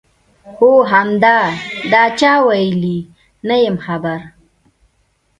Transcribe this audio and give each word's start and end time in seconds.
هو 0.57 0.71
همدا، 0.91 1.39
دا 1.91 2.03
چا 2.19 2.33
ویلي؟ 2.47 2.97
نه 3.47 3.55
یم 3.65 3.77
خبر. 3.85 4.19